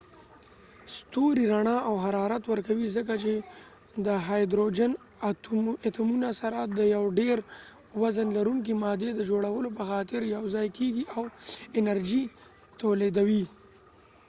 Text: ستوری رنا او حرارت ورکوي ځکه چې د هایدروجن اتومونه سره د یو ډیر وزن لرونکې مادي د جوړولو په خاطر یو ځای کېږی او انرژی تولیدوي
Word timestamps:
ستوری 0.95 1.45
رنا 1.51 1.75
او 1.87 1.93
حرارت 2.05 2.43
ورکوي 2.47 2.87
ځکه 2.97 3.13
چې 3.23 3.33
د 4.05 4.07
هایدروجن 4.25 4.91
اتومونه 5.87 6.29
سره 6.41 6.59
د 6.77 6.79
یو 6.95 7.03
ډیر 7.19 7.37
وزن 8.01 8.27
لرونکې 8.37 8.73
مادي 8.83 9.09
د 9.13 9.21
جوړولو 9.29 9.69
په 9.77 9.83
خاطر 9.89 10.19
یو 10.35 10.43
ځای 10.55 10.67
کېږی 10.77 11.03
او 11.15 11.23
انرژی 11.79 12.23
تولیدوي 12.81 13.43